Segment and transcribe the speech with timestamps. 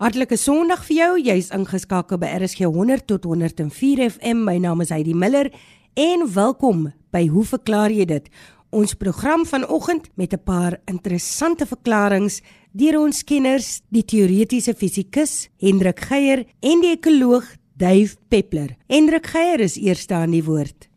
[0.00, 1.08] Hartlike Sondag vir jou.
[1.20, 4.46] Jy's ingeskakel by RSG 100 tot 104 FM.
[4.46, 5.50] My naam is Heidi Miller
[5.92, 8.30] en welkom by Hoe verklaar jy dit?
[8.72, 12.40] Ons program vanoggend met 'n paar interessante verklaringe
[12.72, 17.44] deur ons kenners, die teoretiese fisikus Hendrik Geier en die ekoloog
[17.76, 18.76] Dave Peppler.
[18.88, 20.88] Hendrik Geier is eerste aan die woord.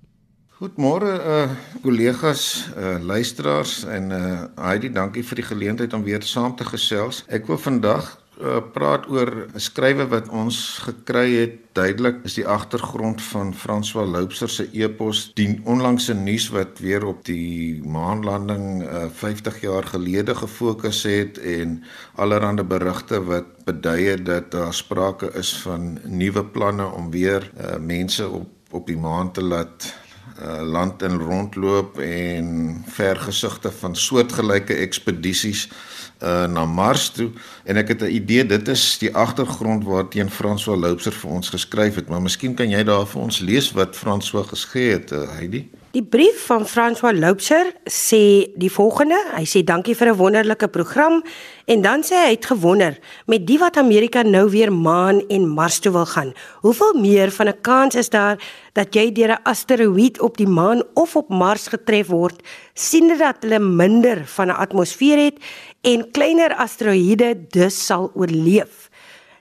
[0.61, 1.51] Goeiemôre uh
[1.81, 7.25] kollegas, uh luisteraars en uh Heidi, dankie vir die geleentheid om weer saam te gesels.
[7.27, 11.53] Ek wil vandag uh, praat oor 'n skrywe wat ons gekry het.
[11.73, 17.25] Duidelik is die agtergrond van François Loubser se epos die onlangse nuus wat weer op
[17.25, 21.83] die maanlanding uh, 50 jaar gelede gefokus het en
[22.15, 28.29] allerlei berigte wat beduie dat daar sprake is van nuwe planne om weer uh, mense
[28.29, 29.93] op op die maan te laat
[30.41, 32.47] uh, land in rondloop en
[32.87, 37.29] vergesigte van soortgelyke ekspedisies uh, na Mars toe
[37.63, 41.95] en ek het 'n idee dit is die agtergrond waarteen François Loubser vir ons geskryf
[41.95, 45.69] het, maar miskien kan jy daar vir ons lees wat François geskryf het, uh, Heidi.
[45.93, 49.13] Die brief van François Loubser sê die volgende.
[49.35, 51.21] Hy sê dankie vir 'n wonderlike program
[51.69, 55.79] en dan sê hy het gewonder met die wat Amerika nou weer maan en Mars
[55.79, 56.33] toe wil gaan.
[56.61, 58.41] Hoeveel meer van 'n kans is daar
[58.73, 62.41] dat jy deur 'n asteroïde op die maan of op Mars getref word,
[62.73, 65.37] siende dat hulle minder van 'n atmosfeer het
[65.81, 68.82] en kleiner asteroïde dus sal oorleef.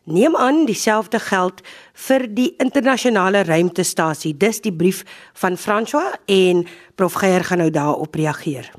[0.04, 1.60] Neem aan dieselfde geld
[2.08, 4.34] vir die internasionale ruimtestasie.
[4.36, 5.04] Dis die brief
[5.38, 8.72] van François en Prof Geier gaan nou daarop reageer.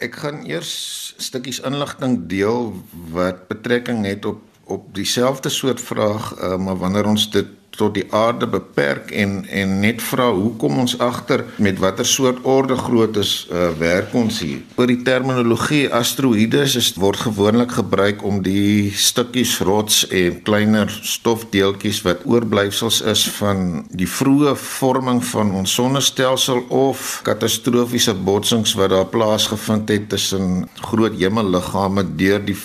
[0.00, 2.70] Ek gaan eers stukkies inligting deel
[3.12, 7.46] wat betrekking het op op dieselfde soort vraag, uh, maar wanneer ons dit
[7.80, 12.76] tot die aarde beperk en en net vra hoekom ons agter met watter soort orde
[12.76, 14.60] groottes uh, werk ons hier.
[14.76, 22.02] Oor die terminologie asteroïdes is word gewoonlik gebruik om die stukkies rots en kleiner stofdeeltjies
[22.06, 29.08] wat oorblyfsels is van die vroeë vorming van ons sonnestelsel of katastrofiese botsings wat daar
[29.12, 32.58] plaasgevind het tussen groot hemelliggame deur die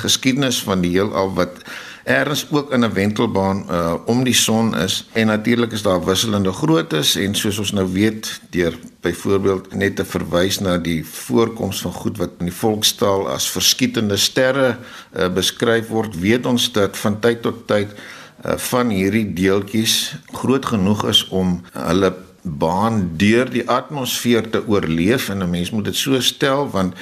[0.00, 1.64] geskiedenis van die heelal wat
[2.04, 6.52] ergens ook in 'n wentelbaan uh om die son is en natuurlik is daar wisselende
[6.52, 11.92] groottes en soos ons nou weet deur byvoorbeeld net te verwys na die voorkoms van
[11.92, 14.76] goed wat in die volkstaal as verskietende sterre
[15.16, 20.66] uh, beskryf word weet ons dat van tyd tot tyd uh, van hierdie deeltjies groot
[20.66, 22.12] genoeg is om hulle
[22.42, 26.94] baan deur die atmosfeer te oorleef en 'n mens moet dit so stel want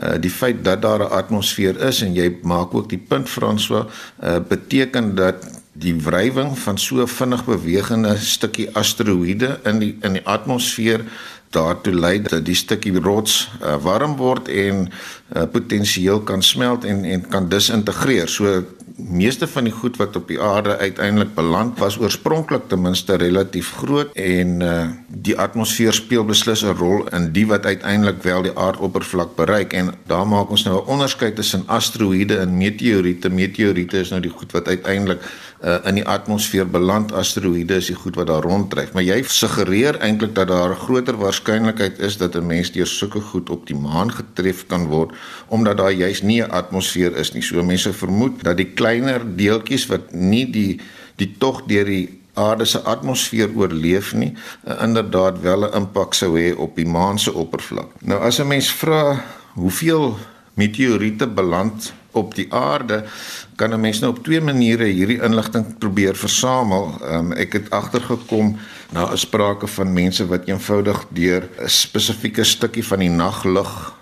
[0.00, 3.86] uh, die feit dat daar 'n atmosfeer is en jy maak ook die punt François
[4.22, 5.34] uh, beteken dat
[5.72, 11.04] die wrywing van so vinnig bewegende stukkie asteroïde in die in die atmosfeer
[11.50, 17.04] daartoe lei dat die stukkie rots uh, warm word en uh, potensieel kan smelt en
[17.04, 18.28] en kan disintegreer.
[18.28, 18.64] So
[18.96, 23.72] meeste van die goed wat op die aarde uiteindelik beland was oorspronklik ten minste relatief
[23.76, 28.56] groot en uh, die atmosfeer speel beslis 'n rol in die wat uiteindelik wel die
[28.56, 33.28] aardoppervlak bereik en daar maak ons nou 'n onderskeid tussen asteroïde en meteoriete.
[33.28, 35.20] Meteoriete is nou die goed wat uiteindelik
[35.64, 37.12] uh, in die atmosfeer beland.
[37.12, 38.92] Asteroïde is die goed wat daar ronddryf.
[38.92, 43.20] Maar jy suggereer eintlik dat daar 'n groter waarskynlikheid is dat 'n mens deur sulke
[43.20, 45.14] goed op die maan getref kan word
[45.48, 47.42] omdat daar juis nie 'n atmosfeer is nie.
[47.42, 50.80] So mense vermoed dat die kleiner deeltjies wat nie die
[51.16, 54.34] die tog deur die aarde se atmosfeer oorleef nie,
[54.68, 57.90] uh, inderdaad wel 'n impak sou hê op die maan se oppervlak.
[58.00, 59.24] Nou as 'n mens vra
[59.54, 60.18] hoeveel
[60.54, 63.04] meteoriete beland op die aarde
[63.56, 66.94] kan 'n mens nou op twee maniere hierdie inligting probeer versamel.
[67.12, 68.56] Um, ek het agtergekom
[68.92, 73.94] na 'n sprake van mense wat eenvoudig deur 'n spesifieke stukkie van die naglug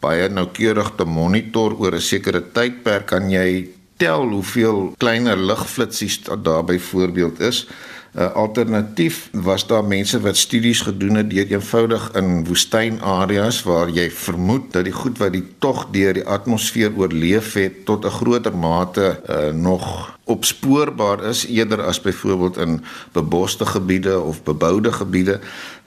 [0.00, 6.64] baie noukeurig te monitor oor 'n sekere tydperk kan jy tel hoeveel kleiner ligflitsies daar
[6.64, 7.66] byvoorbeeld is.
[8.16, 14.06] Uh, alternatief was daar mense wat studies gedoen het deur eenvoudig in woestynareas waar jy
[14.10, 18.56] vermoed dat die goed wat die tog deur die atmosfeer oorleef het tot 'n groter
[18.56, 22.80] mate uh, nog opspoorbaar is eerder as byvoorbeeld in
[23.12, 25.40] beboste gebiede of beboude gebiede.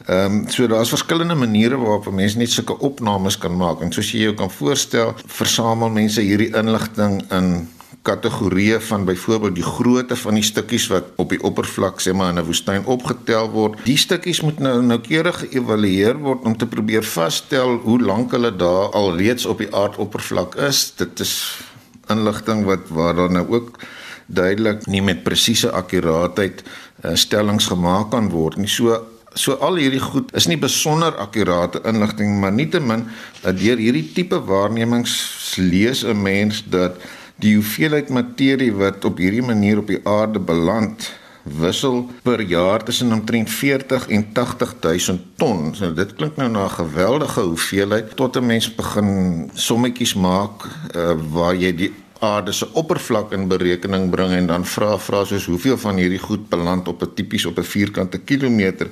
[0.06, 4.12] Ehm um, so daar's verskillende maniere waarop mense net sulke opnames kan maak en soos
[4.12, 7.70] jy jou kan voorstel, versamel mense hierdie inligting in
[8.02, 12.40] kategorieë van byvoorbeeld die grootte van die stukkies wat op die oppervlak sê maar in
[12.40, 13.78] 'n woestyn opgetel word.
[13.86, 18.90] Die stukkies moet nou noukeurig geëvalueer word om te probeer vasstel hoe lank hulle daar
[18.92, 20.94] al reeds op die aardoppervlak is.
[20.96, 21.62] Dit is
[22.10, 23.80] inligting wat waar dan nou ook
[24.26, 26.64] duidelik nie met presiese akkuraatheid
[27.04, 28.68] uh, stellings gemaak kan word nie.
[28.68, 33.06] So So al hierdie goed is nie besonder akkurate inligting maar nietemin
[33.42, 35.14] dat deur hierdie tipe waarnemings
[35.56, 37.00] lees 'n mens dat
[37.42, 41.08] Die hoeveelheid materie wat op hierdie manier op die aarde beland
[41.44, 45.72] wissel per jaar tussen omtrent 40 en 80000 ton.
[45.76, 51.18] So dit klink nou na 'n geweldige hoeveelheid tot 'n mens begin sommetjies maak uh,
[51.34, 55.78] waar jy die aarde se oppervlak in berekening bring en dan vra vra soos hoeveel
[55.78, 58.88] van hierdie goed beland op 'n tipies op 'n vierkante kilometer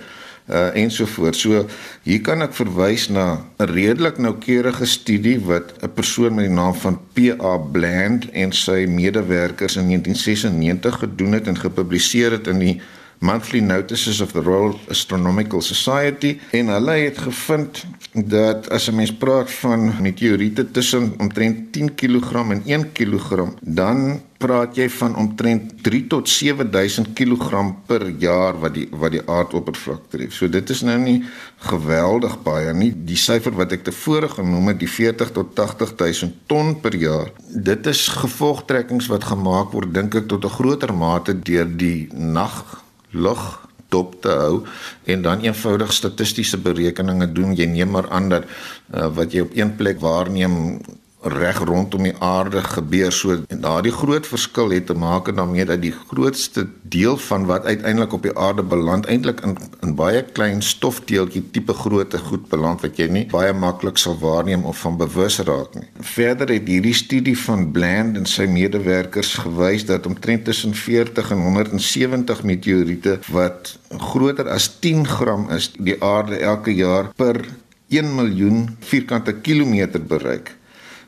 [0.49, 1.39] uh ensovoorts.
[1.39, 1.65] So
[2.03, 6.73] hier kan ek verwys na 'n redelik noukeurige studie wat 'n persoon met die naam
[6.73, 12.81] van PA Bland en sy medewerkers in 1996 gedoen het en gepubliseer het in die
[13.19, 17.83] Monthly Notices of the Royal Astronomical Society en hulle het gevind
[18.13, 24.21] dat as 'n mens praat van meteoriete tussen omtrent 10 kg en 1 kg, dan
[24.37, 30.01] praat jy van omtrent 3 tot 7000 kg per jaar wat die wat die aardoppervlak
[30.09, 30.33] tref.
[30.33, 31.23] So dit is nou nie
[31.57, 32.93] geweldig baie nie.
[33.05, 37.31] Die syfer wat ek tevore genoem het, die 40 tot 80000 ton per jaar.
[37.53, 42.87] Dit is gevolgtrekkings wat gemaak word dink ek tot 'n groter mate deur die nag
[43.11, 44.63] lug dop te hou
[45.09, 47.55] en dan eenvoudig statistiese berekeninge doen.
[47.57, 50.79] Jy neem maar aan dat uh, wat jy op een plek waarneem
[51.21, 55.81] reg rondom die aarde gebeur so en daardie groot verskil het te maak daarmee dat
[55.83, 60.61] die grootste deel van wat uiteindelik op die aarde beland eintlik in in baie klein
[60.61, 65.39] stofdeeltjie tipe grootte goed beland wat jy nie baie maklik sal waarneem of van bewus
[65.47, 65.87] raak nie.
[65.99, 71.43] Verder het hierdie studie van Bland en sy medewerkers gewys dat omtrent tussen 40 en
[71.43, 73.75] 170 meteoriete wat
[74.11, 77.43] groter as 10 gram is die aarde elke jaar per
[77.89, 80.58] 1 miljoen vierkante kilometer bereik.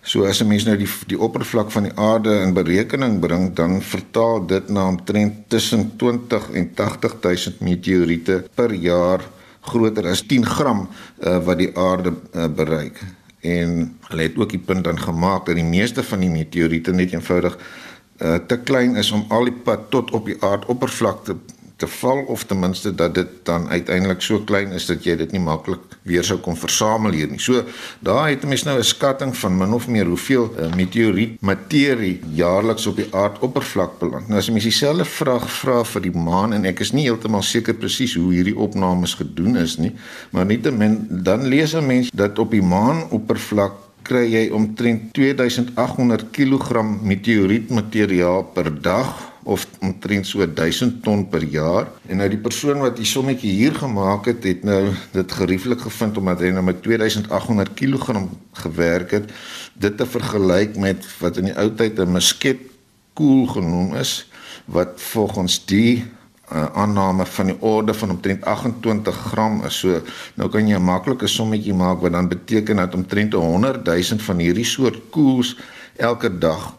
[0.04, 3.82] So as 'n mens nou die die oppervlak van die aarde in berekening bring, dan
[3.82, 9.22] vertaal dit na omtrent tussen 20 en 80 000 meteoriete per jaar
[9.62, 10.88] groter as 10 gram
[11.20, 12.98] uh, wat die aarde uh, bereik.
[13.42, 17.14] En hulle het ook die punt dan gemaak dat die meeste van die meteoriete net
[17.14, 17.58] eenvoudig
[18.18, 21.26] uh, te klein is om al die pad tot op die aardoppervlak
[21.82, 25.34] te val of ten minste dat dit dan uiteindelik so klein is dat jy dit
[25.34, 27.40] nie maklik weer sou kon versamel hier nie.
[27.42, 27.64] So
[28.06, 32.88] daar het mense nou 'n skatting van min of meer hoeveel uh, meteoriet materie jaarliks
[32.88, 34.28] op die aardoppervlak beland.
[34.28, 37.74] Nou as jy dieselfde vraag vra vir die maan en ek is nie heeltemal seker
[37.74, 39.96] presies hoe hierdie opnames gedoen is nie,
[40.32, 43.74] maar nietemin dan lees 'n mens dat op die maan oppervlak
[44.04, 51.88] kry jy omtrent 2800 kg meteorietmateriaal per dag of omtrent so 1000 ton per jaar.
[52.08, 56.18] En nou die persoon wat die sommetjie hier gemaak het, het nou dit gerieflik gevind
[56.18, 58.26] omdat hy nou met 2800 kg
[58.64, 59.32] gewerk het,
[59.74, 64.28] dit te vergelyk met wat in die ou tyd 'n musketkoel genoem is
[64.66, 66.06] wat volgens die
[66.52, 69.80] uh, aanname van die orde van omtrent 28 gram is.
[69.80, 70.02] So
[70.36, 74.38] nou kan jy 'n maklike sommetjie maak wat dan beteken dat omtrent 100 000 van
[74.38, 75.58] hierdie soort koels
[75.96, 76.76] elke dag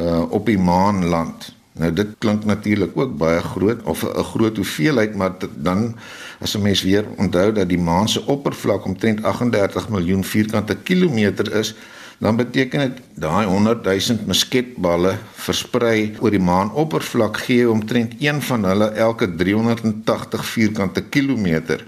[0.00, 1.53] uh, op die maan land.
[1.74, 5.96] Nou dit klink natuurlik ook baie groot of 'n groot hoeveelheid, maar dan
[6.40, 11.54] as 'n mens weer onthou dat die maan se oppervlak omtrent 38 miljoen vierkante kilometer
[11.54, 11.74] is,
[12.18, 18.64] dan beteken dit daai 100 000 musketballe versprei oor die maanoppervlak gee omtrent een van
[18.64, 21.86] hulle elke 380 vierkante kilometer.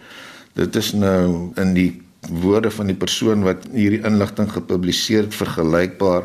[0.52, 6.24] Dit is nou in die woorde van die persoon wat hierdie inligting gepubliseer het vergelykbaar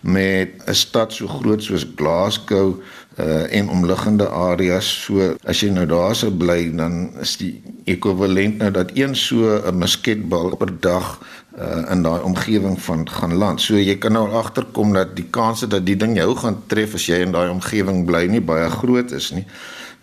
[0.00, 2.80] met 'n stad so groot soos Glasgow
[3.18, 4.88] uh en omliggende areas.
[5.04, 9.60] So as jy nou daar sou bly, dan is die ekwivalent nou dat een so
[9.60, 11.20] 'n musketbal per dag
[11.58, 13.60] uh in daai omgewing van gaan land.
[13.60, 17.06] So jy kan nou agterkom dat die kanse dat die ding jou gaan tref as
[17.06, 19.46] jy in daai omgewing bly nie baie groot is nie.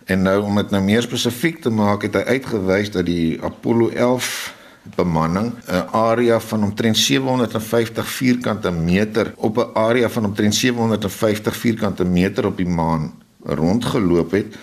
[0.04, 3.88] En nou om dit nou meer spesifiek te maak, het hy uitgewys dat die Apollo
[3.88, 4.54] 11
[4.94, 5.52] bemanning.
[5.66, 12.46] 'n area van omtrent 750 vierkante meter op 'n area van omtrent 750 vierkante meter
[12.46, 14.56] op die maan rondgeloop het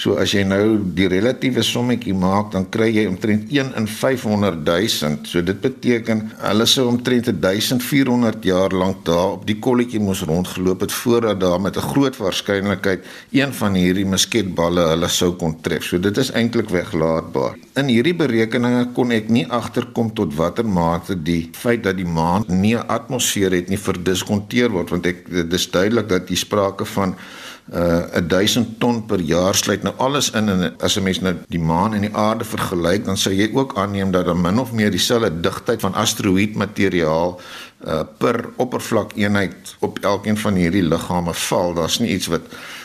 [0.00, 4.62] So as jy nou die relatiewe sommetjie maak, dan kry jy omtrent 1 in 500
[4.64, 5.26] 000.
[5.28, 10.86] So dit beteken hulle sou omtrent 1400 jaar lank daar op die kolletjie moes rondgeloop
[10.86, 15.84] het voordat daar met 'n groot waarskynlikheid een van hierdie musketballe hulle sou kon tref.
[15.84, 17.58] So dit is eintlik weglaatbaar.
[17.76, 22.44] In hierdie berekeninge kon ek nie agterkom tot watter mate die feit dat die maan
[22.48, 26.84] nie 'n atmosfeer het nie verdiskonteer word want ek dit is duidelik dat hier sprake
[26.84, 27.14] van
[27.70, 31.60] uh 1000 ton per jaar sluit nou alles in en as 'n mens nou die
[31.60, 34.90] maan en die aarde vergelyk dan sou jy ook aanneem dat daar min of meer
[34.90, 37.40] dieselfde digtheid van asteroïdmateriaal
[37.86, 41.74] uh per oppervlakeenheid op elkeen van hierdie liggame val.
[41.74, 42.42] Daar's nie iets wat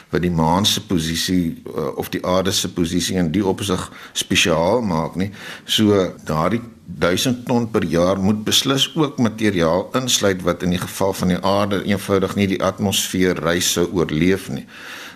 [0.09, 4.81] wat die maan se posisie uh, of die aarde se posisie in die opsig spesiaal
[4.81, 5.31] maak nie.
[5.65, 11.13] So daardie 1000 ton per jaar moet beslis ook materiaal insluit wat in die geval
[11.13, 14.67] van die aarde eenvoudig nie die atmosfeer reis sou oorleef nie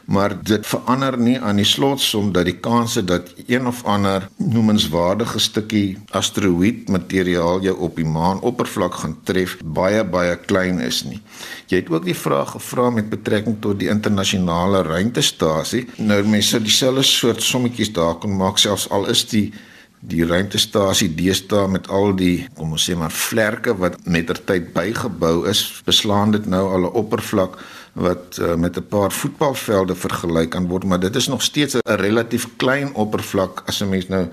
[0.09, 5.39] maar dit verander nie aan die slotsom dat die kanse dat een of ander noemenswaardige
[5.39, 11.21] stukkie asteroïde materiaal jou op die maan oppervlak gaan tref baie baie klein is nie.
[11.69, 15.85] Jy het ook die vraag gevra met betrekking tot die internasionale ruimtestasie.
[16.01, 19.51] Nou mense dieselfde soort sommetjies daar kon maak selfs al is die
[19.99, 25.81] die ruimtestasie deesdae met al die kom ons sê maar vlerke wat mettertyd bygebou is,
[25.85, 27.59] beslaan dit nou al 'n oppervlak
[27.93, 31.99] wat uh, met 'n paar voetbalvelde vergelyk kan word, maar dit is nog steeds 'n
[31.99, 34.27] relatief klein oppervlak as 'n mens nou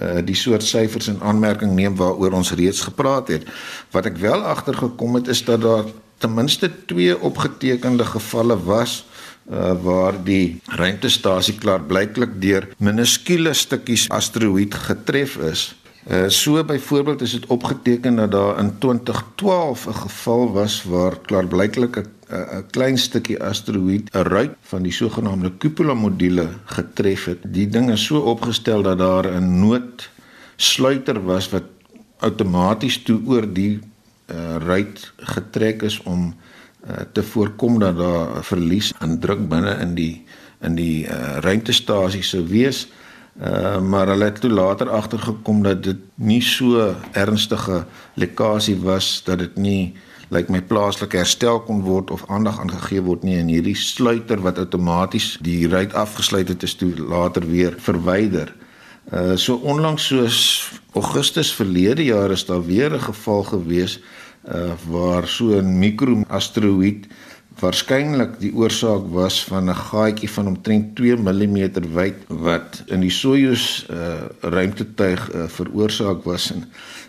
[0.00, 3.44] uh, die soort syfers in aanmerking neem waaroor ons reeds gepraat het.
[3.90, 5.84] Wat ek wel agtergekom het is dat daar
[6.18, 9.04] ten minste twee opgetekende gevalle was
[9.50, 15.72] uh, waar die ruimtestasie klaarblyklik deur minuskule stukkies asteroïde getref is.
[16.10, 21.96] Uh, so byvoorbeeld is dit opgeteken dat daar in 2012 'n geval was waar klaarblyklik
[21.96, 27.38] 'n 'n klein stukkie asteroïde 'n ruit van die sogenaamde cupola module getref het.
[27.42, 31.64] Die ding is so opgestel dat daar 'n noodsluiter was wat
[32.18, 33.80] outomaties toe oor die
[34.26, 36.32] uh, ruit getrek is om uh,
[37.12, 40.24] te voorkom dat daar 'n verlies aan druk binne in die
[40.62, 42.86] in die uh, ruimtestasie sou wees.
[43.40, 47.84] Uh, maar hulle het toe later agtergekom dat dit nie so ernstige
[48.14, 49.94] lekkasie was dat dit nie
[50.32, 54.60] lyk my plaaslik herstel kon word of aandag aangegee word nie en hierdie sluiter wat
[54.60, 58.52] outomaties die ruit afgesluit het is toe later weer verwyder.
[59.12, 60.38] Uh so onlangs soos
[60.92, 64.00] Augustus verlede jaar is daar weer 'n geval gewees
[64.48, 67.08] uh waar so 'n mikroasteroïde
[67.60, 71.58] waarskynlik die oorsaak was van 'n gaatjie van omtrent 2 mm
[71.94, 76.64] wyd wat in die Soyuz uh ruimtetuig uh, veroorsaak was en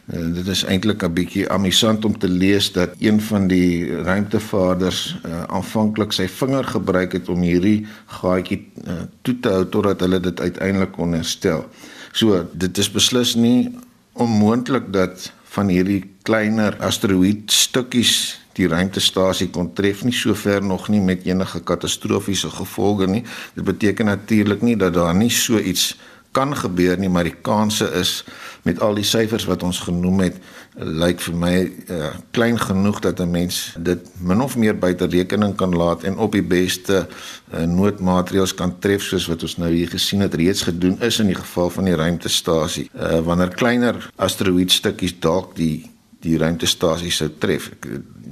[0.06, 5.16] En dit is eintlik 'n bietjie amusant om te lees dat een van die ruimtevaarders
[5.26, 10.20] uh, aanvanklik sy vinger gebruik het om hierdie gaatjie uh, toe te hou totdat hulle
[10.20, 11.66] dit uiteindelik kon herstel.
[12.12, 13.72] So, dit is beslis nie
[14.14, 21.02] onmoontlik dat van hierdie kleiner asteroïde stukkies die ruimtestasie kon tref nie sover nog nie
[21.02, 23.24] met enige katastrofiese gevolge nie.
[23.56, 25.94] Dit beteken natuurlik nie dat daar nie so iets
[26.34, 28.24] kan gebeur nie, maar die kanse is
[28.64, 30.40] met al die syfers wat ons genoem het,
[30.80, 35.56] lyk vir my uh, klein genoeg dat 'n mens dit min of meer buite rekening
[35.56, 39.90] kan laat en op die beste uh, noodmaatreëls kan tref soos wat ons nou hier
[39.90, 42.90] gesien het reeds gedoen is in die geval van die ruimtestasie.
[42.96, 45.92] Uh, wanneer kleiner asteroïde stukkies dalk die
[46.24, 47.70] die ruimtestasie sou tref.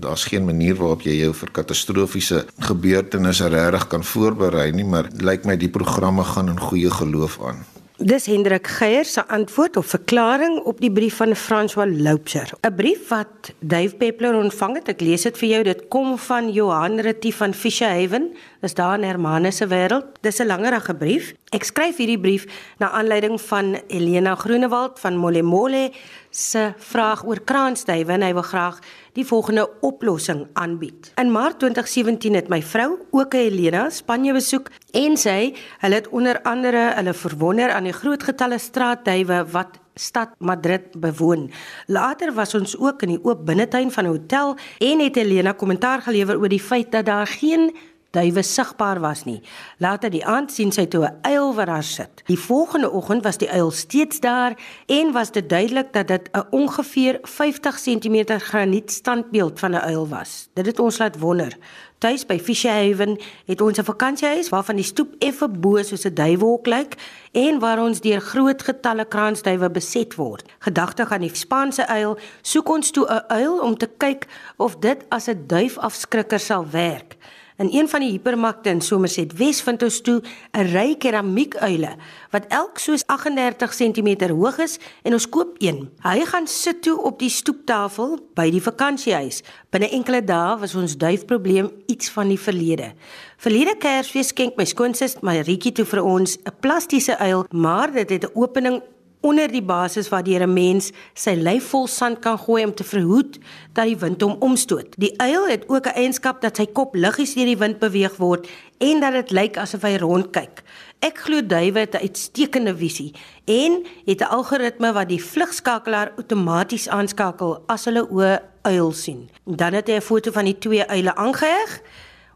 [0.01, 5.45] Daar's geen manier waarop jy jou vir katastrofiese gebeurtenisse regtig kan voorberei nie, maar lyk
[5.45, 7.65] my die programme gaan in goeie geloof aan.
[8.01, 12.49] Dis Hendrik Geier se antwoord of verklaring op die brief van François Loubser.
[12.65, 14.87] 'n Brief wat Dave Peppler ontvang het.
[14.87, 15.63] Ek lees dit vir jou.
[15.63, 18.33] Dit kom van Johan Retief van Fisherhaven.
[18.61, 20.05] Dis daar in Hermanus se wêreld.
[20.21, 21.33] Dis 'n langerige brief.
[21.51, 22.45] Ek skryf hierdie brief
[22.79, 25.91] na aanleiding van Elena Groenewald van Molemole
[26.31, 28.79] se vraag oor kraansduwe en hy wil graag
[29.13, 31.11] die volgende oplossing aanbied.
[31.19, 35.51] In Maart 2017 het my vrou, ook Helena, Spanje besoek en sy,
[35.83, 41.49] hulle het onder andere hulle verwonder aan die groot getalle straatduwe wat stad Madrid bewoon.
[41.91, 46.01] Later was ons ook in die oop binnetuin van 'n hotel en het Helena kommentaar
[46.01, 47.75] gelewer oor die feit dat daar geen
[48.11, 49.41] duwe sigbaar was nie.
[49.77, 52.23] Later die aand sien sy toe 'n uil wat daar sit.
[52.25, 54.53] Die volgende oggend was die uil steeds daar
[54.85, 60.07] en was dit duidelik dat dit 'n ongeveer 50 cm graniet standbeeld van 'n uil
[60.07, 60.49] was.
[60.53, 61.57] Dit het ons laat wonder.
[61.97, 66.65] Tuis by Fisherhaven het ons 'n vakansiehuis waarvan die stoep effe bo soos 'n duiwelhok
[66.65, 66.95] lyk
[67.31, 70.49] en waar ons deur groot getalle kraansduwe beset word.
[70.59, 74.27] Gedagtig aan die Spaanse uil, soek ons toe 'n uil om te kyk
[74.57, 77.17] of dit as 'n duifafskrikker sal werk.
[77.61, 80.21] In een van die hipermarkte in Somerset Wes vind ons toe
[80.57, 81.91] 'n ry keramiekuile
[82.33, 85.89] wat elk soos 38 cm hoog is en ons koop een.
[86.01, 89.43] Hy gaan sit toe op die stoeptafel by die vakansiehuis.
[89.69, 92.93] Binne enkele dae was ons duifprobleem iets van die verlede.
[93.37, 98.23] Verlede Kersfees skenk my skoonsis Maritjie toe vir ons 'n plastiese uil, maar dit het
[98.23, 98.81] 'n opening
[99.21, 103.37] onder die basis waardeur 'n mens sy lyf vol sand kan gooi om te verhoed
[103.73, 104.95] dat die wind hom omstoot.
[104.97, 108.47] Die uil het ook 'n eienskap dat sy kop liggies deur die wind beweeg word
[108.77, 110.63] en dat dit lyk asof hy rondkyk.
[110.99, 113.13] Ek glo duwe het 'n uitstekende visie
[113.45, 119.29] en het 'n algoritme wat die vlugskakelaar outomaties aanskakel as hulle o uil sien.
[119.45, 121.81] Dan het hy 'n foto van die twee uile aangeheg.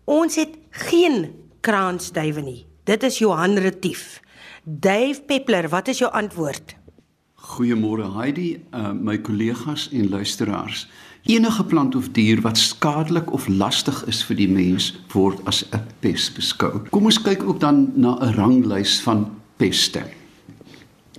[0.06, 2.66] Ons het geen kraansduwe nie.
[2.84, 4.22] Dit is Johan Retief.
[4.68, 6.76] Dave Peppler, wat is jou antwoord?
[7.36, 10.88] Goeiemôre Heidi, uh, my kollegas en luisteraars.
[11.30, 15.86] Enige plant of dier wat skadelik of lastig is vir die mens word as 'n
[16.02, 16.82] pes beskou.
[16.90, 20.02] Kom ons kyk ook dan na 'n ranglys van peste.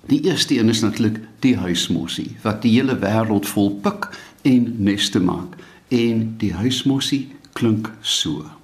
[0.07, 4.11] Die eerste een is natuurlik die huismossie wat die hele wêreld vol pik
[4.43, 5.55] en neste maak.
[5.89, 8.56] En die huismossie klink so.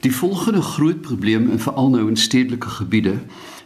[0.00, 3.16] Die volgende groot probleem en veral nou in stedelike gebiede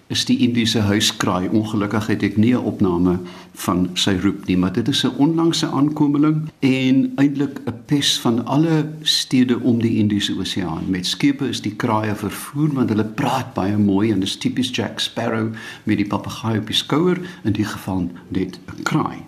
[0.06, 1.48] is die Indiese huiskraai.
[1.48, 3.18] Ongelukkig het ek nie 'n opname
[3.54, 8.46] van sy roep nie, maar dit is 'n onlangse aankomeling en eintlik 'n pes van
[8.46, 10.84] alle stede om die Indiese Oseaan.
[10.88, 15.00] Met skepe is die kraaie vervoer want hulle praat baie mooi en dis tipies Jack
[15.00, 15.52] Sparrow
[15.84, 19.18] met die papegaai op die skouer, in die geval net 'n kraai.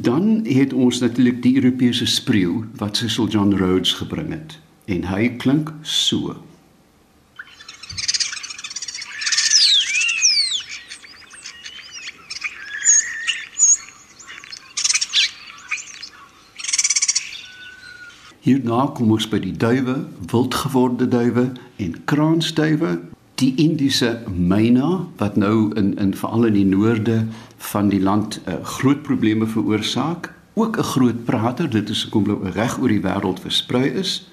[0.00, 5.28] Dan het ons natuurlik die Europese spreeu wat Cecil John Rhodes gebring het en hy
[5.28, 6.47] klink so.
[18.46, 19.96] Hierna kom ons by die duwe,
[20.30, 21.48] wildgeworde duwe
[21.82, 22.98] en kraansduwe.
[23.38, 27.20] Die Indiese myna wat nou in in veral in die noorde
[27.70, 32.50] van die land uh, groot probleme veroorsaak, ook 'n groot prater, dit is kom nou
[32.50, 34.30] reg oor die wêreld versprei is.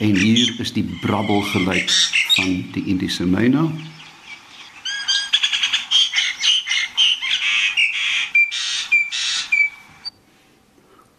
[0.00, 1.92] En hier is die brabbel geluid
[2.36, 3.68] van die Indiese myna.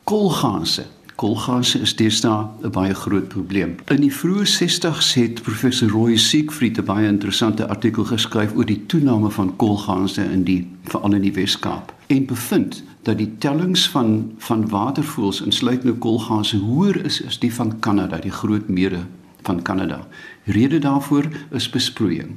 [0.09, 0.85] Kolganse.
[1.15, 3.75] Kolganse is deesdae 'n baie groot probleem.
[3.85, 8.85] In die vroeë 60's het professor Roy Siegfried 'n baie interessante artikel geskryf oor die
[8.85, 14.31] toename van kolganse in die veral in die Wes-Kaap en bevind dat die tellings van
[14.37, 19.05] van watervoëls insluit nou kolganse hoër is as die van Kanada, die groot mere
[19.41, 20.07] van Kanada.
[20.43, 22.35] Rede daarvoor is besproeiing.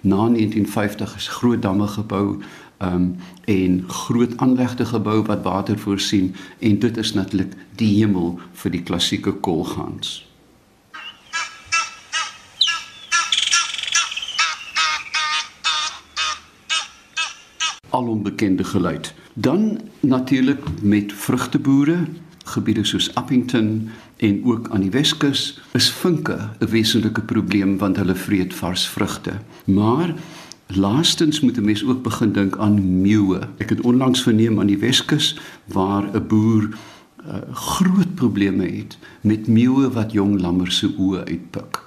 [0.00, 2.42] Na 1950 is groot damme gebou
[2.92, 8.70] um, en groot aanlegte gebou wat water voorsien en dit is natuurlik die hemel vir
[8.70, 10.22] die klassieke kolgans.
[17.94, 19.14] al onbekende geluid.
[19.34, 21.96] Dan natuurlik met vrugteboere,
[22.44, 28.14] gebiede soos Appington en ook aan die Weskus, is vinke 'n wesentlike probleem want hulle
[28.14, 29.32] vreet vars vrugte.
[29.64, 30.14] Maar
[30.66, 33.48] Laastens moet 'n mens ook begin dink aan meeuwe.
[33.56, 36.68] Ek het onlangs verneem aan die Weskus waar 'n boer
[37.26, 41.82] uh, groot probleme het met meeuwe wat jong lammers se oë uitpik.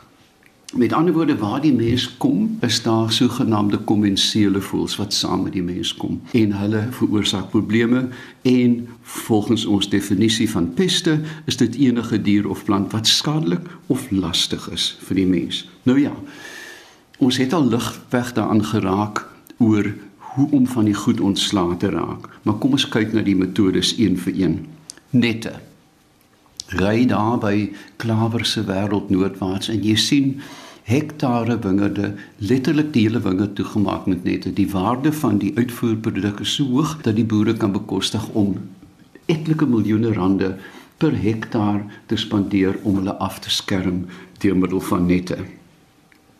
[0.76, 5.54] Met ander woorde, waar die mens kom, is daar sogenaamde kommensiele voels wat saam met
[5.54, 8.08] die mens kom en hulle veroorsaak probleme
[8.42, 14.12] en volgens ons definisie van peste is dit enige dier of plant wat skadelik of
[14.12, 15.70] lastig is vir die mens.
[15.84, 16.12] Nou ja,
[17.18, 19.24] Ons het al ligweg daaraan geraak
[19.58, 22.30] oor hoe om van die goed ontslae te raak.
[22.42, 24.60] Maar kom ons kyk na die metodes een vir een.
[25.10, 25.56] Nette.
[26.78, 30.32] Ry daar by Klawer se wêreld noordwaarts en jy sien
[30.88, 34.54] hektare wingerde, letterlik die hele wingerd toegemaak met nette.
[34.54, 38.56] Die waarde van die uitvoerproduk is so hoog dat die boere kan bekostig om
[39.26, 40.54] etlike miljoene rande
[40.98, 44.06] per hektaar te spandeer om hulle af te skerm
[44.44, 45.38] deur middel van nette.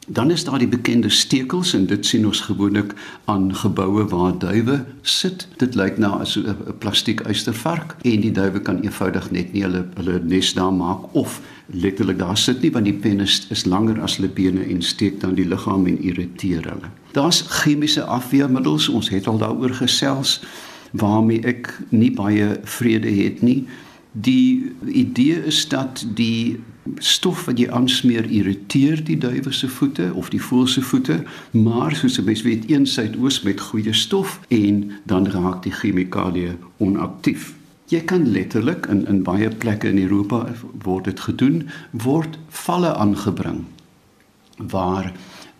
[0.10, 2.93] Dan is daar die bekende stekels en dit sien ons gewoonlik
[3.26, 5.48] aan geboue waar duwe sit.
[5.60, 9.86] Dit lyk na as 'n plastiek uistervark en die duwe kan eenvoudig net nie hulle
[9.96, 14.02] hulle nes daar maak of letterlik daar sit nie want die pen is, is langer
[14.02, 16.89] as hulle bene en steek dan die liggaam en irriteer hulle.
[17.12, 20.39] Daar's chemiese afweermiddels, ons het al daaroor gesels
[20.91, 23.67] waarmee ek nie baie vrede het nie.
[24.12, 26.60] Die idee is dat die
[26.97, 31.95] stof wat jy aansmeer irriteer die duwe se voete of die voël se voete, maar
[31.95, 37.54] soos 'n mens weet, een suidoos met goeie stof en dan raak die chemikalie onaktief.
[37.88, 43.63] Jy kan letterlik in in baie plekke in Europa word dit gedoen, word valle aangebring
[44.58, 45.13] waar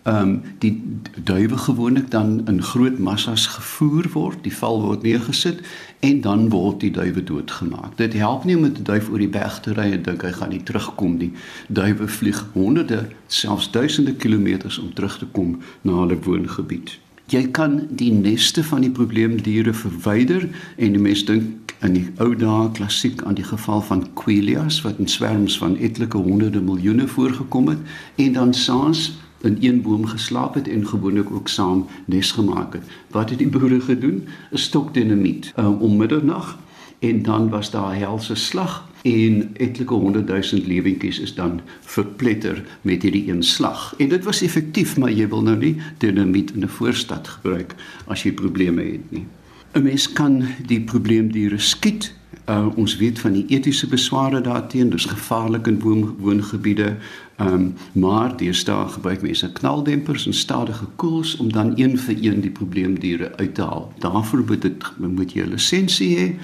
[0.08, 0.82] ehm um, die
[1.24, 5.60] duwe gewoonlik dan in groot massas gevoer word, die val word neergesit
[6.00, 7.96] en dan word die duwe doodgemaak.
[7.96, 10.32] Dit help nie om met 'n duif oor die berg te ry en dink hy
[10.32, 11.32] gaan nie terugkom nie.
[11.68, 16.98] Duwe vlieg honderde, selfs duisende kilometers om terug te kom na hulle woongebied.
[17.26, 22.34] Jy kan die neste van die probleemdiere verwyder en die mense dink in die ou
[22.34, 27.68] dae klassiek aan die geval van Quilias wat in swerms van etlike honderde miljoene voorgekom
[27.68, 27.78] het
[28.16, 32.82] en dan saans in een boom geslaap het en gewoonlik ook saam nes gemaak het.
[33.10, 34.26] Wat het die boere gedoen?
[34.52, 36.58] 'n Stokdinamiet um, om middernag
[36.98, 43.02] en dan was daar helse slag en etlike 100 000 lewentjies is dan verpletter met
[43.02, 43.94] hierdie een slag.
[43.98, 47.74] En dit was effektief, maar jy wil nou nie dinamiet in 'n voorstad gebruik
[48.06, 49.26] as jy probleme het nie.
[49.72, 52.14] 'n Mens kan die probleemdiere skiet.
[52.48, 56.94] Uh, ons weet van die etiese besware daarteenoor, dis gevaarlik in woon, woongebiede.
[57.36, 62.40] Ehm um, maar deesdae gebruik mense knaldempers en stadige koels om dan een vir een
[62.40, 63.92] die probleemdiere uit te haal.
[63.98, 66.34] Daarvoor moet dit moet jy 'n lisensie hê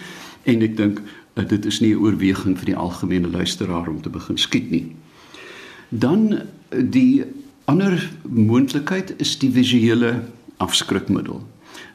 [0.43, 1.01] en ek dink
[1.35, 4.95] uh, dit is nie 'n oorweging vir die algemene luisteraar om te begin skiet nie.
[5.89, 6.39] Dan uh,
[6.91, 7.25] die
[7.65, 10.23] ander moontlikheid is die visuele
[10.57, 11.41] afskrikmiddel.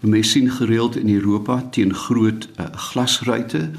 [0.02, 3.70] Mense sien gereeld in Europa teen groot uh, glasruite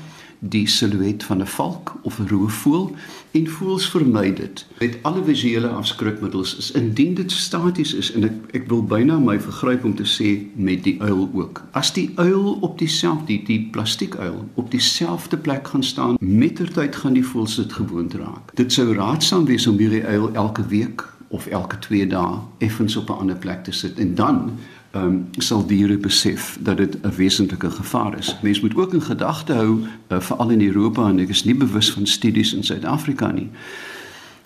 [0.41, 2.95] die silhouet van 'n valk of 'n roofvoël
[3.31, 4.67] en voels vermy dit.
[4.79, 9.41] Met alle visuele afskrikmiddels is indien dit staties is en ek ek wil byna my
[9.41, 11.63] vergryp om te sê met die uil ook.
[11.71, 17.13] As die uil op dieselfde die, die plastiekuil op dieselfde plek gaan staan, mettertyd gaan
[17.13, 18.55] die voels dit gewoond raak.
[18.55, 23.09] Dit sou raadsaam wees om hierdie uil elke week of elke 2 dae effens op
[23.09, 24.51] 'n ander plek te sit en dan
[24.95, 28.37] um, sal diere besef dat dit 'n wesentlike gevaar is.
[28.43, 31.93] Mense moet ook in gedagte hou uh, veral in Europa en ek is nie bewus
[31.93, 33.51] van studies in Suid-Afrika nie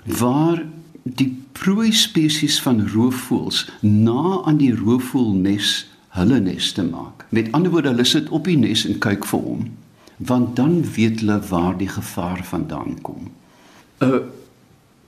[0.04, 0.66] waar
[1.02, 7.24] die prooi spesies van roofvoëls na aan die roofvoëlnes hulle nes te maak.
[7.28, 9.64] Met ander woorde, hulle sit op die nes en kyk vir hom,
[10.16, 13.30] want dan weet hulle waar die gevaar vandaan kom.
[14.00, 14.20] 'n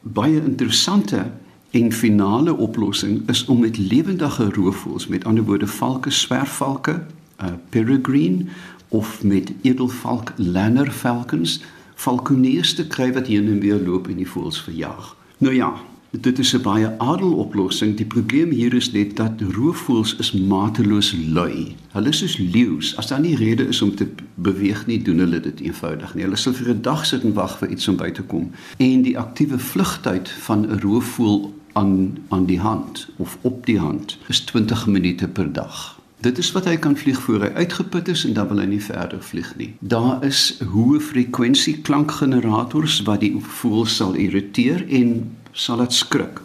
[0.03, 1.27] baie interessante
[1.71, 7.03] En finale oplossing is om met lewendige roofvoëls, met ander woorde valke, swerfvalke,
[7.41, 8.45] uh, peregrine
[8.89, 11.61] of met edelvalk lanner falcons
[11.95, 15.17] falconeers te kry wat hier en weer loop en die voëls verjaag.
[15.39, 15.73] Nou ja,
[16.11, 17.97] dit is 'n baie adel oplossing.
[17.97, 21.75] Die probleem hier is net dat roofvoëls is mateloos lui.
[21.93, 22.97] Hulle is soos leeu's.
[22.97, 26.23] As daar nie rede is om te beweeg nie, doen hulle dit eenvoudig nie.
[26.23, 28.51] Hulle sal vir 'n dag sit en wag vir iets om by te kom.
[28.77, 34.19] En die aktiewe vlugtyd van 'n roofvoël aan aan die hand of op die hand
[34.27, 36.01] is 20 minute per dag.
[36.21, 38.83] Dit is wat hy kan vlieg voor hy uitgeput is en dan wil hy nie
[38.83, 39.75] verder vlieg nie.
[39.81, 46.41] Daar is hoë frekwensie klankgenerators wat die voël sal irriteer en sal dit skrik.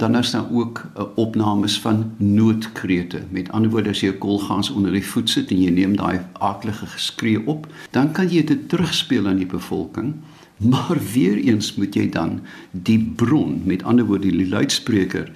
[0.00, 3.22] Dan is daar ook uh, opnames van noodkrete.
[3.30, 6.20] Met ander woorde as jy 'n kolgans onder die voet sit en jy neem daai
[6.38, 10.14] aardige geskree op, dan kan jy dit terugspeel aan die bevolking
[10.72, 15.32] Maar weer eens moet jy dan die bron, met ander woorde die luidspreker,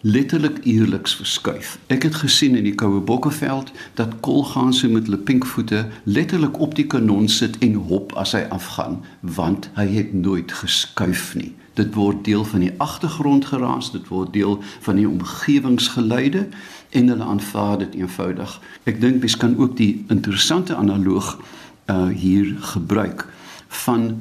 [0.00, 1.78] letterlik uierliks verskuif.
[1.86, 6.86] Ek het gesien in die koue bokkeveld dat kolganse met hulle pinkvoete letterlik op die
[6.86, 11.52] kanon sit en hop as hy afgaan, want hy het nooit geskuif nie.
[11.74, 16.48] Dit word deel van die agtergrond geraas, dit word deel van die omgewingsgeluide
[16.90, 18.60] en hulle aanvaar dit eenvoudig.
[18.84, 21.38] Ek dink mens kan ook die interessante analoog
[21.90, 23.26] uh hier gebruik
[23.68, 24.14] van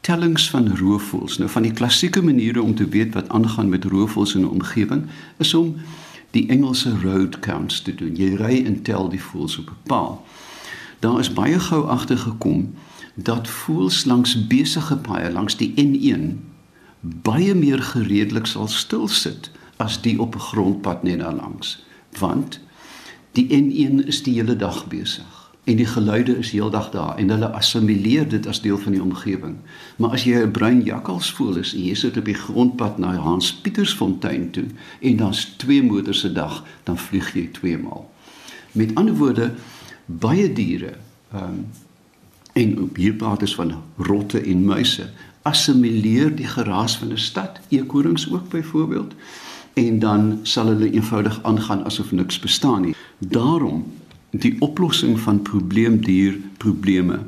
[0.00, 1.38] tellings van roofvoëls.
[1.38, 5.04] Nou van die klassieke maniere om te weet wat aangaan met roofvoëls in 'n omgewing
[5.36, 5.76] is om
[6.30, 8.16] die Engelse road counts te doen.
[8.16, 10.24] Jy ry en tel die voëls op 'n paal.
[10.98, 12.74] Daar is baie gou agtergekom
[13.14, 16.38] dat voëls langs besige paaie langs die N1
[17.22, 21.84] baie meer gereedelik sal stil sit as die op 'n grondpad net daar langs,
[22.18, 22.60] want
[23.32, 27.48] die N1 is die hele dag besig en die geluide is heeldag daar en hulle
[27.50, 29.56] assimileer dit as deel van die omgewing.
[29.96, 33.54] Maar as jy 'n bruin jakkalsvoël is en jy sit op die grondpad na Hans
[33.54, 34.66] Pietersfontein toe
[35.00, 38.10] en daar's twee motors se dag, dan vlieg jy twee maal.
[38.72, 39.52] Met ander woorde,
[40.04, 40.92] baie diere,
[41.32, 41.66] ehm um,
[42.56, 45.10] en op hier praat ons van rotte en muise,
[45.46, 49.14] assimileer die geraas van 'n stad, eekorings ook byvoorbeeld,
[49.74, 52.94] en dan sal hulle eenvoudig aangaan asof niks bestaan nie.
[53.18, 53.84] Daarom
[54.30, 57.18] die oplossing van probleemdier probleme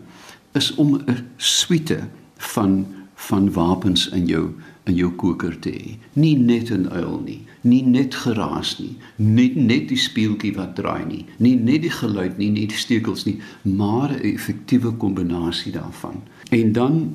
[0.53, 1.99] is om 'n suite
[2.37, 4.51] van van wapens in jou
[4.85, 5.97] in jou koker te hê.
[6.13, 11.05] Nie net 'n uil nie, nie net geraas nie, nie net die speeltjie wat draai
[11.07, 16.23] nie, nie net die geluid nie, nie die stekels nie, maar 'n effektiewe kombinasie daarvan.
[16.51, 17.15] En dan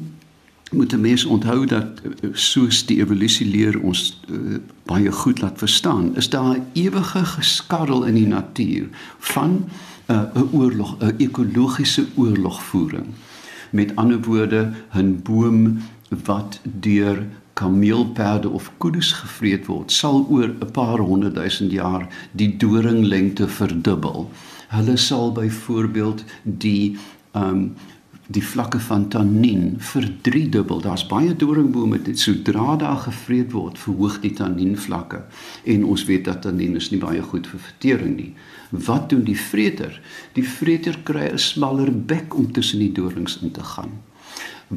[0.74, 5.58] moet 'n mens onthou dat eh, soos die evolusie leer ons uh, baie goed laat
[5.58, 8.88] verstaan, is daar 'n ewige geskarrel in die natuur
[9.20, 9.66] van
[10.08, 13.06] 'n uh, oorlog, 'n ekologiese oorlogvoering.
[13.72, 15.78] Met ander woorde, 'n boom
[16.26, 22.58] wat deur kameelperde of kuddes gevreet word, sal oor 'n paar honderd duisend jaar die
[22.58, 24.32] doringlengte verdubbel.
[24.68, 26.98] Hulle sal byvoorbeeld die
[27.32, 27.74] um
[28.28, 30.82] die vlakke van tannien verdriedubbel.
[30.82, 35.24] Daar's baie doringbome dit sodra daar gevreet word, verhoog die tannien vlakke.
[35.64, 38.32] En ons weet dat tannien is nie baie goed vir vertering nie.
[38.72, 40.00] Wat doen die vreter?
[40.34, 43.92] Die vreter kry 'n smaller bek om tussen die dorings in te gaan.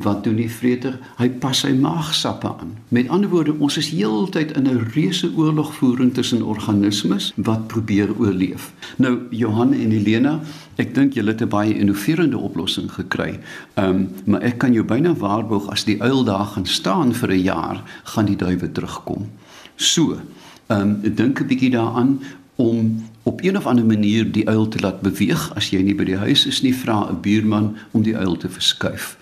[0.02, 0.98] Wat doen die vreter?
[1.16, 2.74] Hy pas sy maagsappe aan.
[2.88, 8.08] Met ander woorde, ons is heeltyd in 'n reuse oorlog voering tussen organismes wat probeer
[8.18, 8.72] oorleef.
[8.96, 10.40] Nou Johan en Helena,
[10.76, 13.38] ek dink julle het 'n baie innoverende oplossing gekry.
[13.74, 17.30] Ehm, um, maar ek kan jou byna waarborg as die uil daar gaan staan vir
[17.30, 19.30] 'n jaar, gaan die duwe terugkom.
[19.76, 20.20] So,
[20.66, 22.20] ehm um, dink 'n bietjie daaraan
[22.56, 26.04] om op een of ander manier die uil te laat beweeg as jy nie by
[26.04, 29.16] die huis is nie, vra 'n buurman om die uil te verskuif.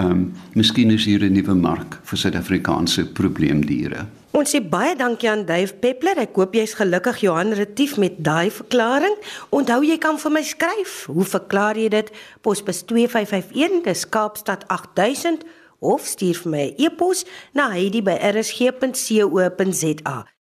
[0.00, 4.06] Ehm um, miskien is hier 'n nuwe mark vir Suid-Afrikaanse probleemdiere.
[4.30, 6.18] Ons sê baie dankie aan Dave Peppler.
[6.18, 9.16] Ek hoop jy's gelukkig Johan Retief met daai verklaring.
[9.50, 11.06] Onthou jy kan vir my skryf.
[11.06, 12.10] Hoe verklaar jy dit?
[12.40, 15.44] Posbus 2551, dis Kaapstad 8000
[15.80, 20.26] of stuur vir my 'n e e-pos na heidi@rsg.co.za.